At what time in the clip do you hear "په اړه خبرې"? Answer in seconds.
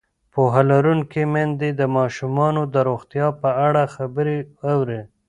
3.41-4.37